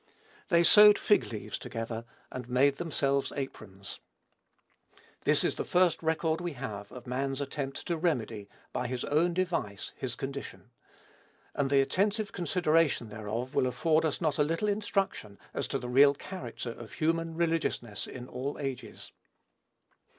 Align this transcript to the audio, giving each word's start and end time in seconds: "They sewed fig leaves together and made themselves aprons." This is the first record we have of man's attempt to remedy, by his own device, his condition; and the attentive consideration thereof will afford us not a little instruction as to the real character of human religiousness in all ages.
"They 0.47 0.63
sewed 0.63 0.97
fig 0.97 1.31
leaves 1.31 1.59
together 1.59 2.05
and 2.31 2.49
made 2.49 2.77
themselves 2.77 3.31
aprons." 3.35 3.99
This 5.25 5.43
is 5.43 5.57
the 5.57 5.63
first 5.63 6.01
record 6.01 6.41
we 6.41 6.53
have 6.53 6.91
of 6.91 7.05
man's 7.05 7.39
attempt 7.39 7.85
to 7.85 7.97
remedy, 7.97 8.49
by 8.73 8.87
his 8.87 9.05
own 9.05 9.35
device, 9.35 9.91
his 9.95 10.15
condition; 10.15 10.71
and 11.53 11.69
the 11.69 11.81
attentive 11.81 12.31
consideration 12.31 13.09
thereof 13.09 13.53
will 13.53 13.67
afford 13.67 14.03
us 14.03 14.19
not 14.19 14.39
a 14.39 14.43
little 14.43 14.67
instruction 14.69 15.37
as 15.53 15.67
to 15.67 15.77
the 15.77 15.87
real 15.87 16.15
character 16.15 16.71
of 16.71 16.93
human 16.93 17.35
religiousness 17.35 18.07
in 18.07 18.27
all 18.27 18.57
ages. 18.59 19.11